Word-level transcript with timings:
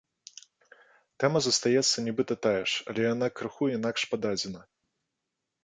Тэма 1.23 1.41
застаецца 1.47 1.97
нібыта 2.07 2.33
тая 2.47 2.63
ж, 2.73 2.87
але 2.93 3.01
яна 3.13 3.27
крыху 3.41 3.63
інакш 3.77 4.01
пададзена. 4.15 4.61